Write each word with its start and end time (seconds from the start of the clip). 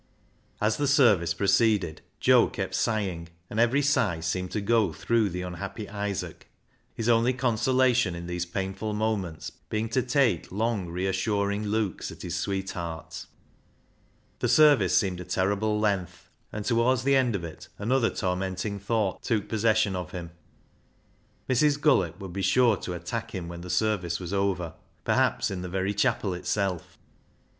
As 0.59 0.77
the 0.77 0.87
service 0.87 1.31
proceeded, 1.35 2.01
Joe 2.19 2.47
kept 2.47 2.73
sighing, 2.73 3.29
and 3.51 3.59
every 3.59 3.83
sigh 3.83 4.19
seemed 4.19 4.49
to 4.49 4.59
go 4.59 4.91
through 4.91 5.29
the 5.29 5.43
unhappy 5.43 5.87
Isaac, 5.87 6.49
his 6.95 7.07
only 7.07 7.33
consolation 7.33 8.15
in 8.15 8.25
these 8.25 8.47
painful 8.47 8.93
moments 8.95 9.51
being 9.69 9.89
to 9.89 10.01
take 10.01 10.51
long 10.51 10.89
reassuring 10.89 11.65
looks 11.65 12.11
at 12.11 12.23
his 12.23 12.35
sweetheart. 12.35 13.27
20 14.39 14.39
306 14.39 14.39
BECKSIDE 14.39 14.39
LIGHTS 14.39 14.39
The 14.39 14.63
service 14.89 14.97
seemed 14.97 15.19
a 15.19 15.53
terrible 15.53 15.79
length, 15.79 16.29
and 16.51 16.65
towards 16.65 17.03
the 17.03 17.15
end 17.15 17.35
of 17.35 17.43
it 17.43 17.67
another 17.77 18.09
tormenting 18.09 18.79
thought 18.79 19.21
took 19.21 19.47
possession 19.47 19.95
of 19.95 20.13
him. 20.13 20.31
Mrs. 21.47 21.79
Gullett 21.79 22.19
would 22.19 22.33
be 22.33 22.41
sure 22.41 22.75
to 22.77 22.93
attack 22.93 23.35
him 23.35 23.47
when 23.47 23.61
the 23.61 23.69
service 23.69 24.19
was 24.19 24.33
over, 24.33 24.73
perhaps 25.03 25.51
in 25.51 25.61
the 25.61 25.69
very 25.69 25.93
chapel 25.93 26.33
itself. 26.33 26.97